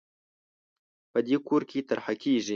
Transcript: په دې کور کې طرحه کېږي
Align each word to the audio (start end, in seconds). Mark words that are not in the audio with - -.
په 1.11 1.19
دې 1.27 1.37
کور 1.47 1.61
کې 1.69 1.85
طرحه 1.89 2.13
کېږي 2.23 2.49